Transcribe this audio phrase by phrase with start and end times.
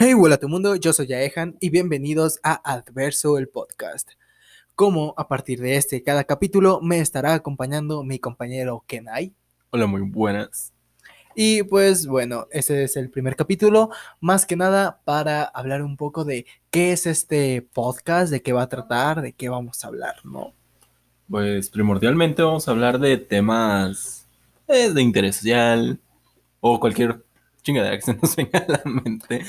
[0.00, 4.12] Hey, hola a todo mundo, yo soy Yaehan y bienvenidos a Adverso el podcast.
[4.76, 9.34] Como a partir de este cada capítulo me estará acompañando mi compañero Kenai.
[9.70, 10.72] Hola, muy buenas.
[11.34, 13.90] Y pues bueno, este es el primer capítulo,
[14.20, 18.62] más que nada para hablar un poco de qué es este podcast, de qué va
[18.62, 20.52] a tratar, de qué vamos a hablar, ¿no?
[21.28, 24.28] Pues primordialmente vamos a hablar de temas
[24.68, 25.98] eh, de interés social
[26.60, 27.24] o cualquier
[27.62, 29.44] chingadera que se nos venga a la mente.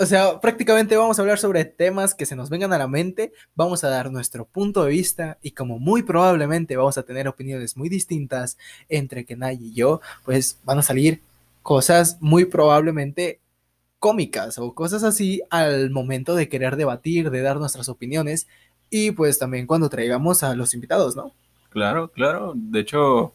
[0.00, 3.32] O sea, prácticamente vamos a hablar sobre temas que se nos vengan a la mente,
[3.56, 7.76] vamos a dar nuestro punto de vista y como muy probablemente vamos a tener opiniones
[7.76, 8.58] muy distintas
[8.88, 11.20] entre Kenai y yo, pues van a salir
[11.62, 13.40] cosas muy probablemente
[13.98, 18.46] cómicas o cosas así al momento de querer debatir, de dar nuestras opiniones
[18.90, 21.32] y pues también cuando traigamos a los invitados, ¿no?
[21.70, 22.52] Claro, claro.
[22.54, 23.32] De hecho,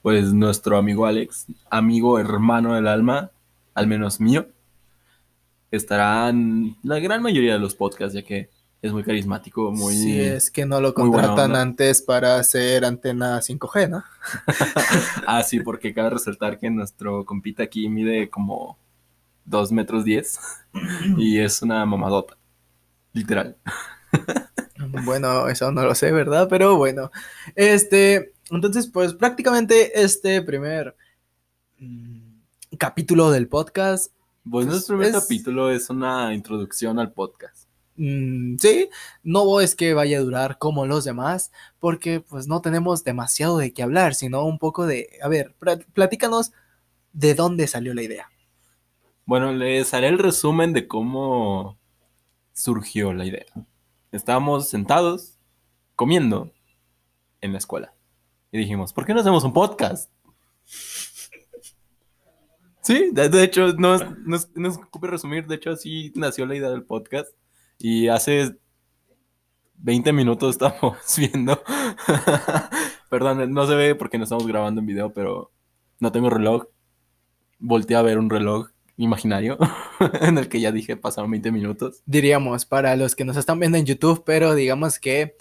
[0.00, 3.32] pues nuestro amigo Alex, amigo hermano del alma,
[3.74, 4.46] al menos mío,
[5.72, 8.50] estará en la gran mayoría de los podcasts, ya que
[8.82, 9.94] es muy carismático, muy...
[9.94, 14.04] Si es que no lo contratan antes para hacer antena 5G, ¿no?
[15.26, 18.76] ah, sí, porque cabe resaltar que nuestro compita aquí mide como
[19.46, 20.38] 2 metros 10
[21.16, 22.36] y es una mamadota,
[23.12, 23.56] literal.
[25.04, 26.48] Bueno, eso no lo sé, ¿verdad?
[26.50, 27.12] Pero bueno,
[27.54, 30.96] este, entonces pues prácticamente este primer
[31.78, 32.32] mm,
[32.78, 34.12] capítulo del podcast,
[34.50, 37.68] Pues Pues, nuestro primer es- capítulo es una introducción al podcast.
[37.96, 38.88] mm, sí,
[39.22, 43.72] no es que vaya a durar como los demás, porque pues no tenemos demasiado de
[43.72, 46.52] qué hablar, sino un poco de, a ver, pla- platícanos
[47.12, 48.30] de dónde salió la idea.
[49.26, 51.78] Bueno, les haré el resumen de cómo
[52.54, 53.46] surgió la idea.
[54.10, 55.38] Estábamos sentados
[55.94, 56.50] comiendo
[57.40, 57.94] en la escuela
[58.50, 60.10] y dijimos, ¿por qué no hacemos un podcast?
[62.82, 66.12] Sí, de, de hecho, no, es- no, es- no se ocupe resumir, de hecho así
[66.16, 67.28] nació la idea del podcast
[67.78, 68.56] y hace
[69.76, 71.62] 20 minutos estamos viendo,
[73.08, 75.52] perdón, no se ve porque no estamos grabando en video, pero
[76.00, 76.64] no tengo reloj,
[77.58, 79.58] volteé a ver un reloj imaginario
[80.20, 82.02] en el que ya dije pasaron 20 minutos.
[82.06, 85.34] diríamos, para los que nos están viendo en YouTube, pero digamos que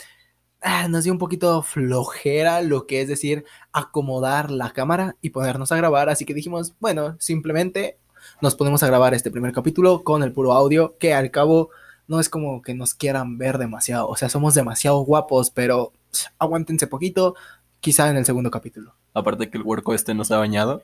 [0.61, 5.71] ah, nos dio un poquito flojera lo que es decir, acomodar la cámara y ponernos
[5.71, 7.97] a grabar, así que dijimos, bueno, simplemente
[8.41, 11.69] nos ponemos a grabar este primer capítulo con el puro audio, que al cabo
[12.07, 15.93] no es como que nos quieran ver demasiado, o sea, somos demasiado guapos, pero
[16.39, 17.35] aguántense poquito,
[17.79, 18.95] quizá en el segundo capítulo.
[19.13, 20.83] Aparte que el huerco este no se ha bañado,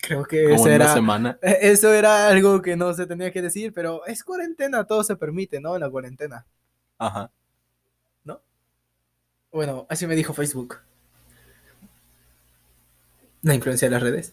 [0.00, 0.94] Creo que una era...
[0.94, 1.38] semana.
[1.42, 5.16] Eh, Eso era algo que no se tenía que decir, pero es cuarentena, todo se
[5.16, 5.74] permite, ¿no?
[5.74, 6.46] En la cuarentena.
[6.98, 7.30] Ajá.
[9.58, 10.78] Bueno, así me dijo Facebook.
[13.42, 14.32] La influencia de las redes.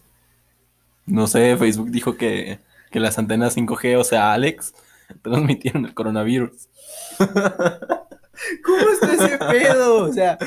[1.04, 2.60] No sé, Facebook dijo que,
[2.92, 4.72] que las antenas 5G, o sea, Alex,
[5.22, 6.68] transmitieron el coronavirus.
[7.18, 10.04] ¿Cómo está ese pedo?
[10.04, 10.38] O sea,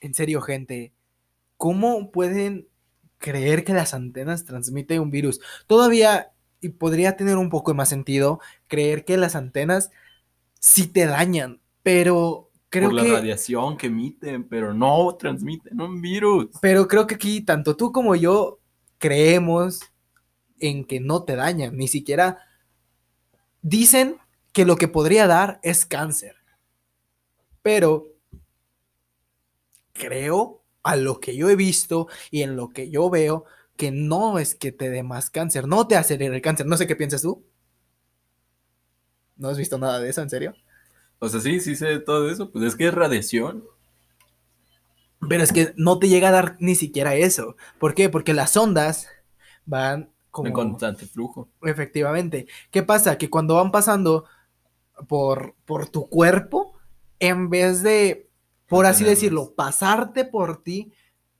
[0.00, 0.92] en serio, gente,
[1.56, 2.68] ¿cómo pueden
[3.16, 5.40] creer que las antenas transmiten un virus?
[5.66, 9.90] Todavía, y podría tener un poco más sentido, creer que las antenas
[10.60, 13.12] sí te dañan, pero creo por la que...
[13.12, 16.48] radiación que emiten, pero no transmiten un virus.
[16.60, 18.60] Pero creo que aquí tanto tú como yo
[18.98, 19.80] creemos
[20.60, 22.38] en que no te dañan, ni siquiera
[23.62, 24.16] dicen
[24.52, 26.36] que lo que podría dar es cáncer.
[27.62, 28.06] Pero
[29.92, 33.44] creo a lo que yo he visto y en lo que yo veo
[33.76, 36.66] que no es que te dé más cáncer, no te acelera el cáncer.
[36.66, 37.44] No sé qué piensas tú.
[39.36, 40.54] ¿No has visto nada de eso, en serio?
[41.20, 43.64] O sea, sí, sí sé todo eso, pues es que es radiación.
[45.28, 47.56] Pero es que no te llega a dar ni siquiera eso.
[47.78, 48.08] ¿Por qué?
[48.08, 49.08] Porque las ondas
[49.66, 50.46] van como...
[50.48, 51.48] En constante flujo.
[51.62, 52.46] Efectivamente.
[52.70, 53.18] ¿Qué pasa?
[53.18, 54.26] Que cuando van pasando
[55.08, 56.74] por, por tu cuerpo,
[57.18, 58.28] en vez de,
[58.68, 60.92] por así decirlo, pasarte por ti,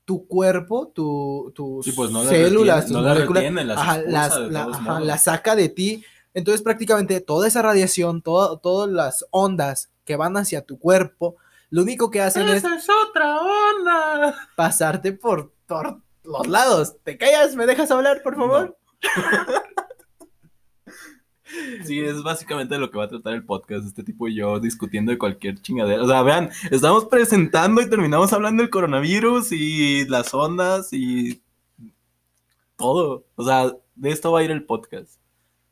[0.03, 3.77] tu cuerpo, tu, tus Sí, pues no células, retiene- tus no la moléculas, retiene, las
[3.77, 4.25] ajá, la,
[4.65, 6.03] ajá, las saca de ti.
[6.33, 11.35] Entonces prácticamente toda esa radiación, todo- todas las ondas que van hacia tu cuerpo,
[11.69, 14.35] lo único que hacen es es otra onda!
[14.55, 16.95] pasarte por, por los lados.
[17.03, 17.55] ¿Te callas?
[17.55, 18.77] ¿Me dejas hablar, por favor?
[21.83, 25.11] Sí, es básicamente lo que va a tratar el podcast, este tipo y yo discutiendo
[25.11, 26.03] de cualquier chingadera.
[26.03, 31.41] O sea, vean, estamos presentando y terminamos hablando del coronavirus y las ondas y
[32.75, 33.25] todo.
[33.35, 35.19] O sea, de esto va a ir el podcast.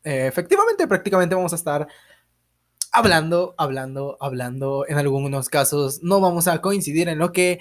[0.04, 1.88] Eh, efectivamente, prácticamente vamos a estar
[2.92, 4.86] hablando, hablando, hablando.
[4.88, 7.60] En algunos casos no vamos a coincidir en lo que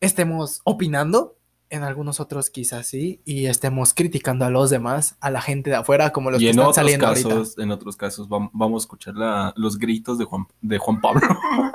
[0.00, 1.36] estemos opinando,
[1.68, 5.76] en algunos otros quizás sí, y estemos criticando a los demás, a la gente de
[5.76, 7.62] afuera, como los y que en están otros saliendo casos, ahorita.
[7.62, 11.20] en otros casos, vam- vamos a escuchar la- los gritos de Juan, de Juan Pablo.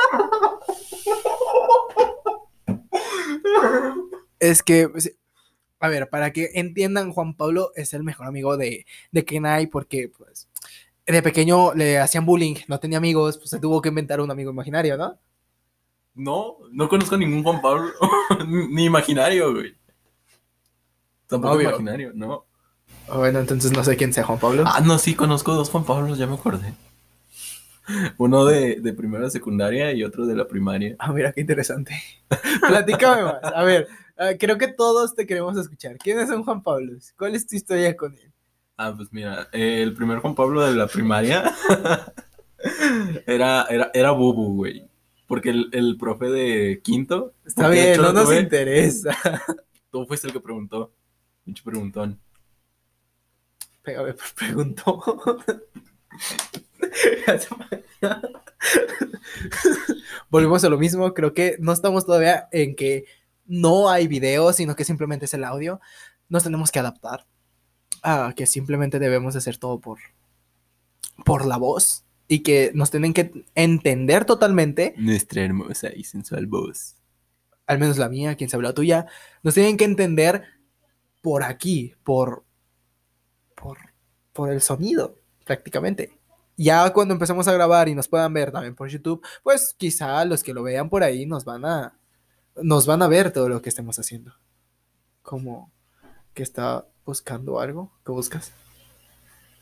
[4.40, 5.16] Es que, pues,
[5.80, 10.10] a ver, para que entiendan, Juan Pablo es el mejor amigo de, de Kenai porque,
[10.10, 10.50] pues,
[11.06, 14.52] de pequeño le hacían bullying, no tenía amigos, pues se tuvo que inventar un amigo
[14.52, 15.20] imaginario, ¿no?
[16.16, 17.92] No, no conozco ningún Juan Pablo,
[18.70, 19.76] ni imaginario, güey.
[21.28, 21.70] Tampoco Obvio.
[21.70, 22.46] imaginario, no.
[23.14, 24.64] Bueno, entonces no sé quién sea Juan Pablo.
[24.66, 26.74] Ah, no, sí, conozco dos Juan Pablos, ya me acordé.
[28.18, 30.96] Uno de, de primera secundaria y otro de la primaria.
[31.00, 31.94] Ah, mira, qué interesante.
[32.68, 33.44] Platícame más.
[33.44, 33.88] A ver,
[34.18, 35.98] ah, creo que todos te queremos escuchar.
[35.98, 37.14] ¿Quiénes son Juan Pablos?
[37.18, 38.32] ¿Cuál es tu historia con él?
[38.78, 41.54] Ah, pues mira, eh, el primer Juan Pablo de la primaria
[43.26, 44.88] era, era, era Bubu, güey.
[45.28, 47.34] Porque el, el profe de quinto.
[47.46, 49.18] Está bien, hecho no nos tuve, interesa.
[49.92, 50.92] Tú fuiste el que preguntó.
[51.44, 52.20] Pinche preguntón.
[53.82, 55.02] Pégame por preguntó.
[60.30, 63.06] Volvemos a lo mismo, creo que no estamos todavía en que
[63.46, 65.80] no hay video, sino que simplemente es el audio.
[66.30, 67.26] Nos tenemos que adaptar
[68.02, 70.00] a que simplemente debemos hacer todo por,
[71.24, 76.96] por la voz y que nos tienen que entender totalmente, Nuestra hermosa y sensual voz.
[77.68, 79.08] al menos la mía, quien sabe la tuya,
[79.44, 80.44] nos tienen que entender
[81.22, 82.44] por aquí, por,
[83.56, 83.78] por,
[84.34, 86.18] por el sonido, prácticamente.
[86.58, 90.42] Ya cuando empecemos a grabar y nos puedan ver también por YouTube, pues quizá los
[90.44, 91.98] que lo vean por ahí nos van a,
[92.56, 94.34] nos van a ver todo lo que estemos haciendo.
[95.22, 95.72] Como
[96.34, 97.92] que está buscando algo.
[98.06, 98.54] ¿Qué buscas?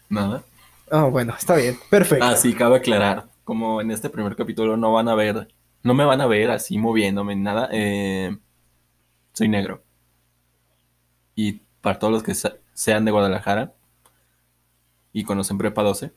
[0.09, 0.43] Nada.
[0.91, 2.25] Ah, bueno, está bien, perfecto.
[2.25, 3.27] Ah, sí, cabe aclarar.
[3.43, 5.47] Como en este primer capítulo no van a ver,
[5.81, 7.69] no me van a ver así moviéndome, nada.
[7.71, 8.37] eh,
[9.33, 9.83] soy negro.
[11.35, 13.73] Y para todos los que se- sean de Guadalajara
[15.11, 16.13] y conocen Prepa 12,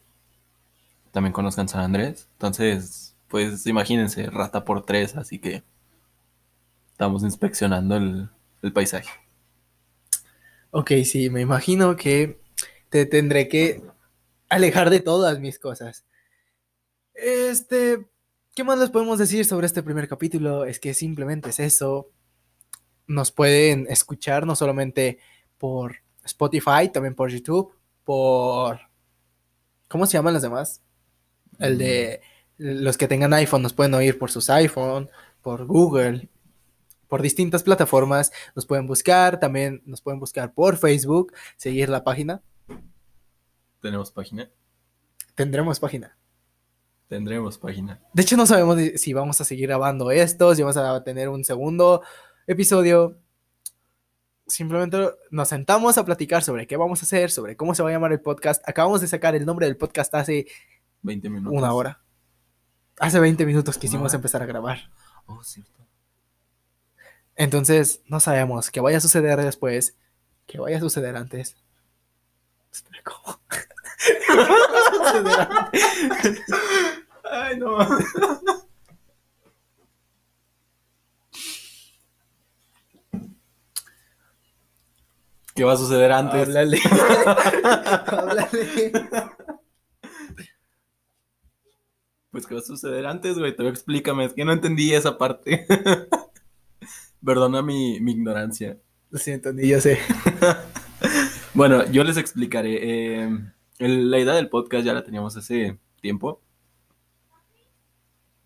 [1.17, 2.29] también conozcan San Andrés.
[2.33, 5.63] Entonces, pues imagínense, rata por tres, así que
[6.93, 8.29] estamos inspeccionando el,
[8.75, 9.09] paisaje.
[10.73, 12.39] Ok, sí, me imagino que
[12.91, 13.83] te tendré que
[14.51, 16.05] alejar de todas mis cosas.
[17.15, 18.07] Este,
[18.55, 20.67] ¿qué más les podemos decir sobre este primer capítulo?
[20.67, 22.11] Es que simplemente es eso.
[23.07, 25.19] Nos pueden escuchar no solamente
[25.57, 25.97] por
[26.27, 27.75] Spotify, también por YouTube,
[28.05, 28.81] por...
[29.89, 30.83] ¿Cómo se llaman los demás?
[31.59, 32.21] El de
[32.59, 35.11] los que tengan iPhone nos pueden oír por sus iPhone,
[35.43, 36.29] por Google,
[37.09, 38.33] por distintas plataformas.
[38.55, 42.43] Nos pueden buscar, también nos pueden buscar por Facebook, seguir la página.
[43.81, 44.51] Tenemos página.
[45.35, 46.17] Tendremos página.
[47.09, 48.01] Tendremos página.
[48.13, 51.45] De hecho, no sabemos si vamos a seguir grabando estos, si vamos a tener un
[51.45, 52.03] segundo
[52.47, 53.19] episodio.
[54.49, 54.99] Simplemente
[55.31, 58.13] nos sentamos a platicar sobre qué vamos a hacer, sobre cómo se va a llamar
[58.13, 58.69] el podcast.
[58.69, 60.47] Acabamos de sacar el nombre del podcast hace
[61.07, 61.59] 20 minutos.
[61.59, 62.01] una hora.
[62.99, 64.17] Hace 20 minutos quisimos hora.
[64.17, 64.91] empezar a grabar.
[65.27, 65.87] Oh, cierto.
[67.37, 69.97] Entonces, no sabemos qué vaya a suceder después,
[70.47, 71.57] qué vaya a suceder antes.
[73.05, 73.41] ¿cómo?
[73.49, 76.43] ¿Qué va a suceder antes?
[77.31, 77.79] Ay, no.
[85.55, 86.49] ¿Qué va a suceder antes?
[86.49, 86.81] Háblale.
[88.07, 88.93] Háblale.
[92.37, 93.57] Pues, ¿qué va a suceder antes, güey?
[93.57, 95.67] Te explícame, es que no entendí esa parte.
[97.25, 98.77] Perdona mi, mi ignorancia.
[99.09, 99.99] Lo siento, ni yo sé.
[101.55, 102.75] Bueno, yo les explicaré.
[103.25, 103.31] eh,
[103.79, 106.43] el- la idea del podcast ya la teníamos hace tiempo.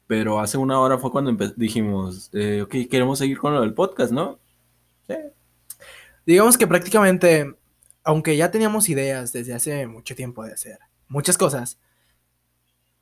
[0.06, 4.12] Pero hace una hora fue cuando dijimos, eh, ok, queremos seguir con lo del podcast,
[4.12, 4.38] ¿no?
[5.08, 5.16] Sí.
[6.24, 7.56] Digamos que prácticamente,
[8.04, 10.78] aunque ya teníamos ideas desde hace mucho tiempo de hacer
[11.08, 11.80] muchas cosas,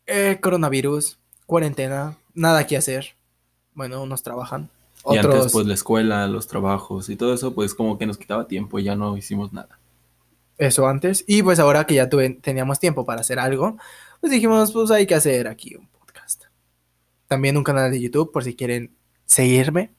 [0.09, 3.15] eh, coronavirus, cuarentena, nada que hacer.
[3.75, 4.71] Bueno, unos trabajan,
[5.09, 8.19] Y otros antes, pues, la escuela, los trabajos y todo eso, pues, como que nos
[8.19, 9.79] quitaba tiempo y ya no hicimos nada.
[10.61, 11.23] eso antes.
[11.29, 13.77] Y pues ahora que ya tuve- teníamos tiempo para hacer algo,
[14.21, 16.47] pues dijimos, pues hay que hacer aquí un podcast.
[17.29, 18.93] También un canal de YouTube por si quieren
[19.25, 19.93] seguirme.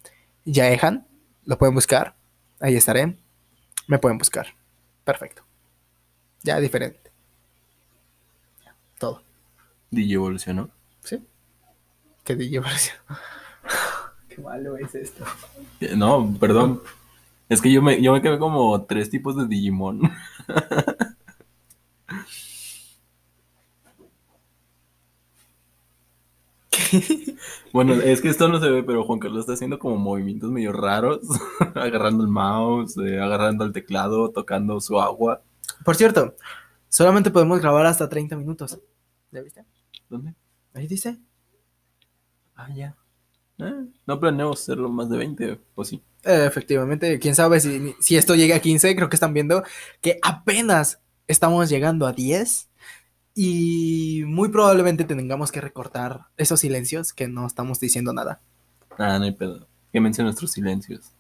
[0.43, 1.07] Yaehan,
[1.45, 2.13] lo pueden buscar.
[2.59, 3.15] Ahí estaré.
[3.87, 4.47] Me pueden buscar.
[5.05, 5.43] Perfecto.
[6.43, 7.09] Ya diferente.
[8.99, 9.21] Todo.
[9.91, 10.69] DJ evolucionó.
[11.01, 11.23] ¿Sí?
[12.23, 12.93] ¿Qué DJ pareció?
[14.27, 15.25] Qué malo es esto.
[15.79, 16.81] Eh, No, perdón.
[17.49, 20.01] Es que yo me, yo me quedé como tres tipos de Digimon.
[27.71, 30.71] Bueno, es que esto no se ve, pero Juan Carlos está haciendo como movimientos medio
[30.71, 31.21] raros,
[31.75, 35.41] agarrando el mouse, eh, agarrando el teclado, tocando su agua.
[35.85, 36.35] Por cierto,
[36.89, 38.79] solamente podemos grabar hasta 30 minutos.
[39.31, 39.65] ¿Ya viste?
[40.09, 40.33] ¿Dónde?
[40.73, 41.17] Ahí dice.
[42.55, 42.95] Ah, ya.
[43.59, 46.01] Eh, no planeamos hacerlo más de 20, o sí.
[46.23, 49.63] Eh, efectivamente, quién sabe si, si esto llega a 15, creo que están viendo
[50.01, 52.69] que apenas estamos llegando a 10
[53.35, 58.41] y muy probablemente tengamos que recortar esos silencios que no estamos diciendo nada.
[58.97, 59.67] Ah, no hay pedo.
[59.93, 61.11] Quémense nuestros silencios.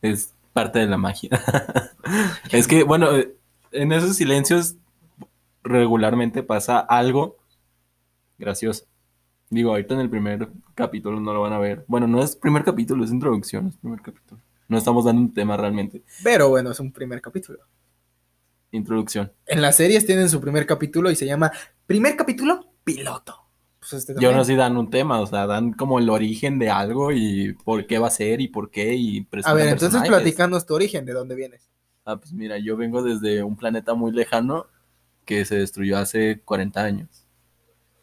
[0.00, 1.30] Es parte de la magia.
[2.52, 3.34] es que, bueno, eh,
[3.72, 4.76] en esos silencios
[5.62, 7.36] regularmente pasa algo
[8.40, 8.86] gracioso.
[9.50, 11.84] Digo, ahorita en el primer capítulo no lo van a ver.
[11.86, 14.40] Bueno, no es primer capítulo, es introducción, es primer capítulo.
[14.68, 16.02] No estamos dando un tema realmente.
[16.22, 17.58] Pero bueno, es un primer capítulo.
[18.72, 19.32] Introducción.
[19.46, 21.50] En las series tienen su primer capítulo y se llama
[21.86, 23.36] Primer capítulo piloto.
[23.80, 24.32] Pues este Y también.
[24.32, 27.86] aún así dan un tema, o sea, dan como el origen de algo y por
[27.86, 31.14] qué va a ser y por qué y A ver, entonces platícanos tu origen, de
[31.14, 31.68] dónde vienes.
[32.04, 34.66] Ah, pues mira, yo vengo desde un planeta muy lejano
[35.24, 37.26] que se destruyó hace 40 años.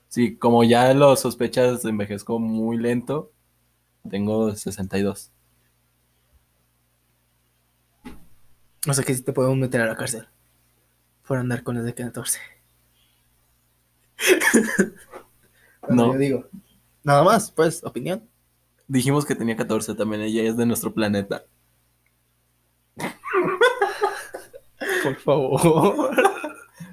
[0.10, 3.32] Sí, como ya lo sospechas, envejezco muy lento.
[4.10, 5.32] Tengo 62.
[8.88, 10.28] O sea que si te podemos meter a la cárcel.
[11.28, 12.40] Por andar con las de 14.
[15.82, 16.14] Bueno, No.
[16.14, 16.50] Yo digo.
[17.04, 18.28] Nada más, pues, opinión.
[18.88, 21.44] Dijimos que tenía 14 también, ella es de nuestro planeta.
[25.04, 26.12] Por favor.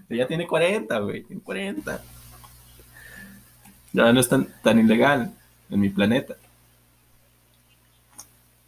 [0.09, 2.03] Ella tiene 40, güey, tiene 40.
[3.95, 5.33] Ya no es tan, tan ilegal
[5.71, 6.35] en mi planeta.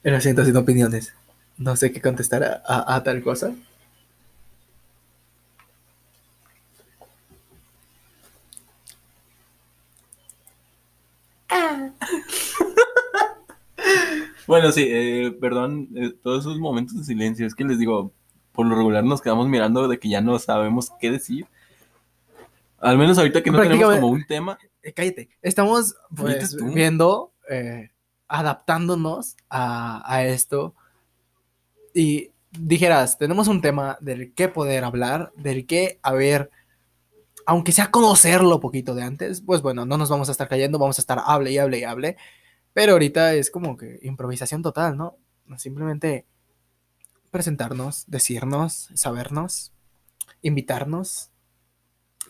[0.03, 1.13] Lo siento sin opiniones.
[1.59, 3.53] No sé qué contestar a, a- a tal cosa.
[14.47, 17.47] Bueno, sí, eh, perdón, eh, todos esos momentos de silencio.
[17.47, 18.13] Es que les digo,
[18.53, 21.47] por lo regular nos quedamos mirando de que ya no sabemos qué decir.
[22.79, 24.59] Al menos ahorita que no tenemos como un tema.
[24.87, 25.29] Eh, cállate.
[25.43, 27.91] Estamos pues, viendo, eh,
[28.29, 30.77] adaptándonos a, a esto.
[31.93, 36.53] Y dijeras, tenemos un tema del que poder hablar, del que, a ver,
[37.47, 41.01] aunque sea conocerlo poquito de antes, pues bueno, no nos vamos a estar cayendo, vamos
[41.01, 42.17] a estar hable y hable y hable.
[42.73, 45.19] Pero ahorita es como que improvisación total, ¿no?
[45.57, 46.27] Simplemente
[47.33, 49.73] presentarnos, decirnos, sabernos,
[50.43, 51.33] invitarnos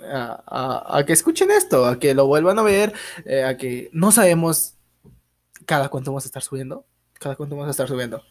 [0.03, 2.93] a, a- a que escuchen esto, a que lo vuelvan a ver,
[3.25, 4.75] eh, a que no sabemos
[5.65, 8.23] cada cuánto vamos a estar subiendo, cada cuánto vamos a estar subiendo.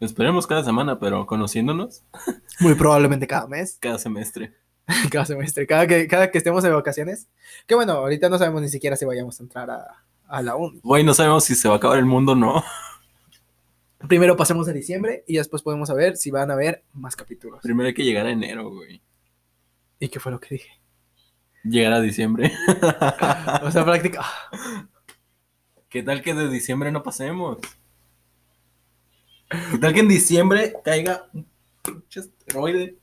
[0.00, 2.02] Esperemos cada semana, pero conociéndonos
[2.60, 4.52] Muy probablemente cada mes, cada semestre.
[5.12, 7.28] cada semestre, cada que, cada que estemos de vacaciones.
[7.66, 10.80] Que bueno, ahorita no sabemos ni siquiera si vayamos a entrar a, a la uni.
[10.82, 12.64] Güey, no sabemos si se va a acabar el mundo o no.
[14.08, 17.60] Primero pasemos a diciembre y después podemos saber si van a haber más capítulos.
[17.62, 19.00] Primero hay que llegar a enero, güey.
[20.00, 20.70] ¿Y qué fue lo que dije?
[21.64, 22.52] Llegar a diciembre.
[23.62, 24.24] O sea, práctica.
[25.88, 27.58] ¿Qué tal que de diciembre no pasemos?
[29.70, 31.46] ¿Qué tal que en diciembre caiga un
[31.82, 32.96] pinche asteroide?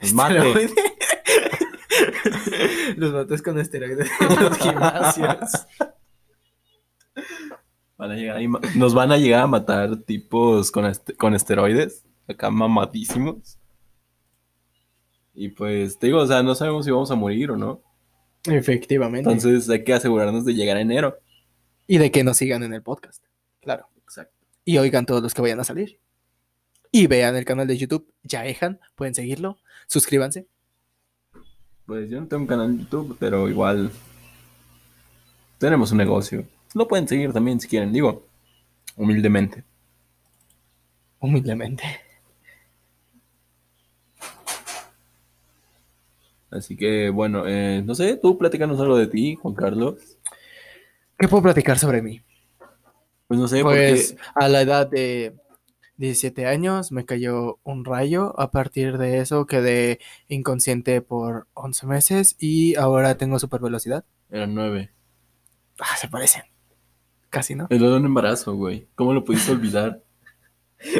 [0.00, 0.36] Nos mate.
[0.38, 0.74] Esteroide.
[2.96, 5.66] Los mates con esteroides en los gimnasios.
[7.96, 12.04] Van a llegar y nos van a llegar a matar tipos con, este- con esteroides,
[12.28, 13.58] acá mamadísimos.
[15.34, 17.82] Y pues, te digo, o sea, no sabemos si vamos a morir o no.
[18.50, 19.30] Efectivamente.
[19.30, 21.18] Entonces hay que asegurarnos de llegar a enero.
[21.86, 23.24] y de que nos sigan en el podcast.
[23.60, 23.88] Claro.
[24.02, 24.34] Exacto.
[24.64, 25.98] Y oigan todos los que vayan a salir.
[26.90, 28.12] Y vean el canal de YouTube.
[28.22, 28.80] Yaejan.
[28.94, 29.58] Pueden seguirlo.
[29.86, 30.46] Suscríbanse.
[31.86, 33.90] Pues yo no tengo un canal en YouTube, pero igual
[35.58, 36.44] tenemos un negocio.
[36.74, 38.26] Lo pueden seguir también si quieren, digo,
[38.96, 39.64] humildemente.
[41.20, 41.84] Humildemente.
[46.50, 50.18] Así que, bueno, eh, no sé, tú platícanos algo de ti, Juan Carlos.
[51.18, 52.22] ¿Qué puedo platicar sobre mí?
[53.26, 55.34] Pues no sé, Pues porque a la edad de
[55.96, 58.38] 17 años me cayó un rayo.
[58.40, 64.04] A partir de eso quedé inconsciente por 11 meses y ahora tengo super velocidad.
[64.30, 64.92] eran nueve.
[65.80, 66.42] Ah, se parecen.
[67.30, 67.66] Casi, ¿no?
[67.68, 68.88] El de un embarazo, güey.
[68.94, 70.02] ¿Cómo lo pudiste olvidar?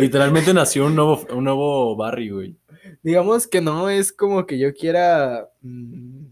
[0.00, 2.56] Literalmente nació un nuevo, un nuevo Barry, güey.
[3.02, 5.50] Digamos que no es como que yo quiera.
[5.62, 6.26] mm,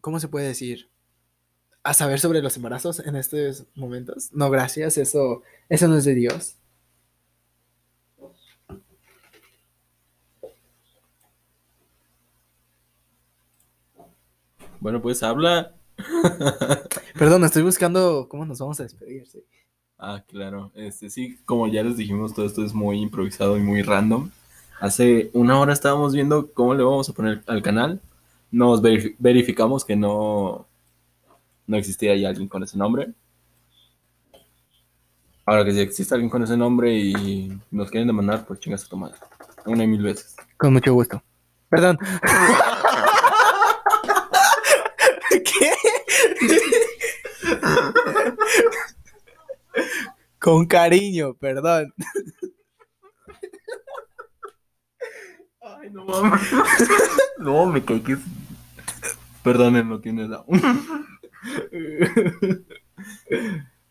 [0.00, 0.88] ¿Cómo se puede decir?
[1.82, 4.30] A saber sobre los embarazos en estos momentos.
[4.32, 6.56] No, gracias, eso, eso no es de Dios.
[14.80, 15.74] Bueno, pues habla.
[17.18, 19.26] Perdón, estoy buscando cómo nos vamos a despedir.
[19.26, 19.42] sí.
[19.98, 20.70] Ah, claro.
[20.74, 24.30] Este, sí, como ya les dijimos, todo esto es muy improvisado y muy random.
[24.80, 28.00] Hace una hora estábamos viendo cómo le vamos a poner al canal.
[28.50, 30.66] Nos verif- verificamos que no,
[31.66, 33.08] no existía ya alguien con ese nombre.
[35.46, 38.88] Ahora que si existe alguien con ese nombre y nos quieren demandar, pues chingas a
[38.88, 39.16] tu madre.
[39.64, 40.36] Una y mil veces.
[40.58, 41.22] Con mucho gusto.
[41.70, 41.98] Perdón.
[45.30, 45.70] ¿Qué?
[50.46, 51.92] Con cariño, perdón.
[55.60, 56.40] Ay, no mames.
[57.40, 58.16] no, me caí que...
[59.42, 60.44] Perdonen, no tiene la...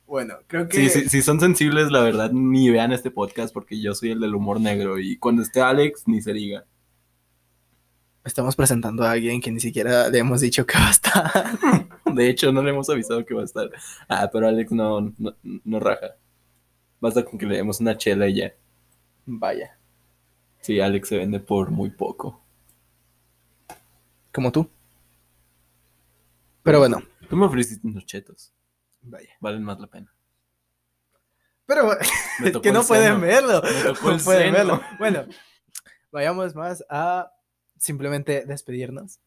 [0.05, 3.81] Bueno, creo que Sí, sí, si son sensibles, la verdad, ni vean este podcast porque
[3.81, 6.63] yo soy el del humor negro y cuando esté Alex, ni se diga.
[8.23, 11.59] estamos presentando a alguien que ni siquiera le hemos dicho que va a estar.
[12.15, 13.69] De hecho, no le hemos avisado que va a estar.
[14.07, 15.35] Ah, pero Alex no, no,
[15.65, 16.15] no raja.
[16.99, 18.53] Basta con que le demos una chela y ya.
[19.25, 19.77] Vaya,
[20.61, 22.41] Sí, Alex se vende por muy poco.
[24.31, 24.69] como tú.
[26.63, 28.51] Pero bueno, Tú me ofreciste unos chetos.
[29.01, 29.29] vaya.
[29.39, 30.11] Valen más la pena.
[31.65, 31.91] Pero
[32.43, 33.61] es que no pueden verlo.
[33.61, 34.81] No pueden verlo.
[34.99, 35.25] Bueno,
[36.11, 37.31] vayamos más a
[37.77, 39.19] simplemente despedirnos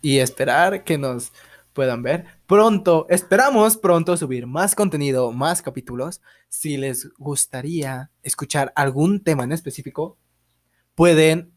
[0.00, 1.32] y esperar que nos
[1.76, 2.24] puedan ver.
[2.46, 6.22] Pronto, esperamos pronto subir más contenido, más capítulos.
[6.48, 10.16] Si les gustaría escuchar algún tema en específico,
[10.94, 11.52] pueden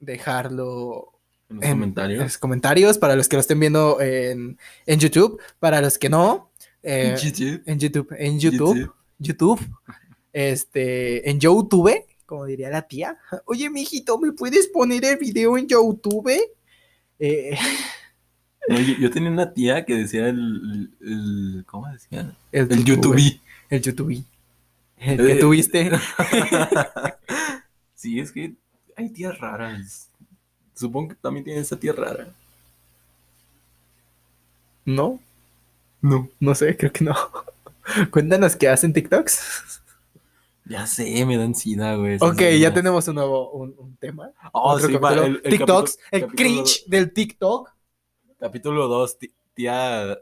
[0.00, 1.12] dejarlo
[1.50, 2.22] En los en comentarios.
[2.24, 6.50] los comentarios para los que lo estén viendo en, en YouTube, para los que no,
[6.82, 7.62] eh, YouTube.
[7.66, 9.60] en YouTube, en YouTube, YouTube,
[10.32, 11.92] este, en YouTube,
[12.24, 13.18] como diría la tía.
[13.44, 16.32] Oye, mijito, ¿me puedes poner el video en YouTube?
[17.18, 17.56] Eh,
[18.68, 22.34] yo, yo tenía una tía que decía el, el- ¿cómo decía?
[22.52, 23.40] el, El YouTube.
[23.70, 24.24] El YouTube.
[24.98, 25.90] El que Eh, tuviste.
[27.94, 28.54] sí, es que
[28.96, 30.08] hay tías raras.
[30.74, 32.28] Supongo que también tiene esa tía rara.
[34.84, 35.20] ¿No?
[36.00, 36.28] No.
[36.40, 37.14] No sé, creo que no.
[38.10, 39.80] Cuéntanos qué hacen TikToks.
[40.64, 42.16] Ya sé, me da ansiedad, güey.
[42.20, 42.74] Ok, ya ideas.
[42.74, 44.30] tenemos un nuevo un, un tema.
[44.52, 45.26] Oh, sí, va, capítulo.
[45.26, 47.71] el- el TikToks, capítulo- el capítulo cringe del TikTok.
[48.42, 49.18] Capítulo 2,
[49.54, 50.18] tía,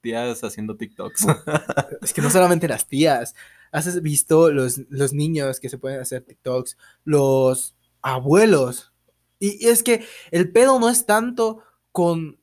[0.00, 1.24] tías haciendo TikToks.
[2.02, 3.36] Es que no solamente las tías.
[3.70, 8.92] Has visto los, los niños que se pueden hacer TikToks, los abuelos.
[9.38, 12.40] Y, es que el pedo no es tanto con,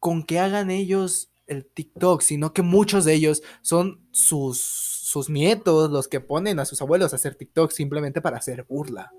[0.00, 5.92] con que hagan ellos el TikTok, sino que muchos de ellos son sus, sus nietos
[5.92, 9.12] los que ponen a sus abuelos a hacer TikTok simplemente para hacer burla.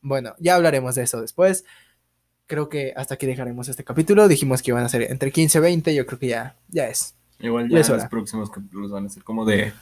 [0.00, 1.66] Bueno, ya hablaremos de eso después.
[2.46, 4.28] Creo que hasta aquí dejaremos este capítulo.
[4.28, 5.94] Dijimos que iban a ser entre 15 y 20.
[5.94, 7.14] Yo creo que ya, ya es.
[7.40, 9.72] Igual Ya ya es los próximos capítulos van a ser como de,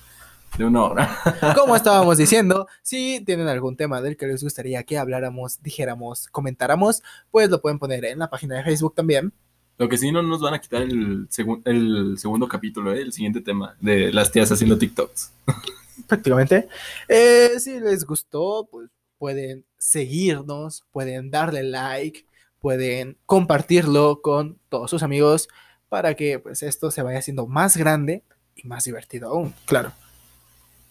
[0.58, 1.18] de una hora.
[1.54, 7.02] Como estábamos diciendo, si tienen algún tema del que les gustaría que habláramos, dijéramos, comentáramos,
[7.30, 9.32] pues lo pueden poner en la página de Facebook también.
[9.76, 13.02] Lo que sí no nos van a quitar el, segun- el segundo capítulo, ¿eh?
[13.02, 15.32] el siguiente tema de las tías haciendo TikToks.
[16.06, 16.68] prácticamente.
[17.08, 22.24] Eh, si les gustó, pues pueden seguirnos, pueden darle like,
[22.64, 25.50] pueden compartirlo con todos sus amigos
[25.90, 28.22] para que pues esto se vaya haciendo más grande
[28.56, 29.92] y más divertido aún, claro.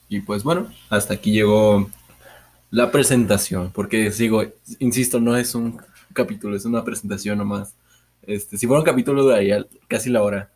[0.07, 1.89] Y pues bueno, hasta aquí llegó
[2.69, 4.43] la presentación, porque sigo,
[4.77, 5.81] insisto, no es un
[6.13, 7.73] capítulo, es una presentación nomás.
[8.21, 10.51] Este, si fuera un capítulo duraría casi la hora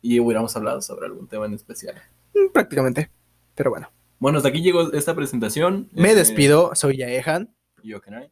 [0.00, 1.96] y hubiéramos hablado sobre algún tema en especial.
[2.34, 3.10] Mm, Prácticamente.
[3.54, 5.90] Pero bueno, Bueno, hasta aquí llegó esta presentación.
[5.92, 7.54] me Eh, despido, soy Yaehan.
[7.82, 8.30] Yo, Kenai.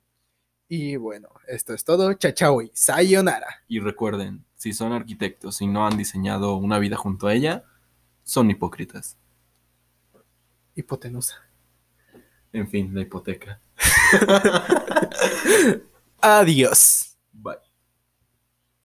[0.68, 2.12] Y bueno, esto es todo.
[2.14, 3.62] Chao, chao y sayonara.
[3.68, 7.64] Y recuerden, si son arquitectos y no han diseñado una vida junto a ella,
[8.22, 9.16] son hipócritas.
[10.74, 11.36] Hipotenusa.
[12.52, 13.60] En fin, la hipoteca.
[16.20, 17.14] Adiós.